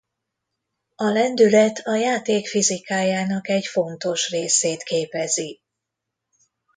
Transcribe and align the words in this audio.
A 0.95 1.03
lendület 1.03 1.77
a 1.83 1.95
játék 1.95 2.47
fizikájának 2.47 3.49
egy 3.49 3.65
fontos 3.65 4.29
részét 4.29 4.83
képezi. 4.83 5.61